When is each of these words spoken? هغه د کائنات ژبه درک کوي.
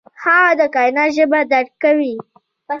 هغه 0.23 0.51
د 0.59 0.61
کائنات 0.75 1.09
ژبه 1.17 1.39
درک 1.51 1.71
کوي. 1.83 2.15